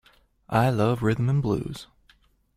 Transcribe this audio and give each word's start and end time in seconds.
I 0.49 0.71
love 0.71 1.03
rhythm 1.03 1.29
and 1.29 1.43
blues! 1.43 1.85